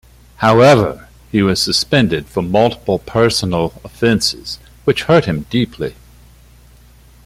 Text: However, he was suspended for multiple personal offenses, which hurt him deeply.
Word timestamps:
However, 0.37 1.09
he 1.31 1.43
was 1.43 1.61
suspended 1.61 2.25
for 2.25 2.41
multiple 2.41 2.97
personal 2.97 3.79
offenses, 3.83 4.57
which 4.83 5.03
hurt 5.03 5.25
him 5.25 5.45
deeply. 5.51 5.93